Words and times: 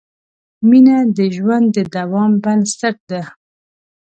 مینه 0.69 0.97
د 1.17 1.19
ژوند 1.35 1.65
د 1.75 1.77
دوام 1.95 2.31
بنسټ 2.43 2.97
ده. 3.11 3.21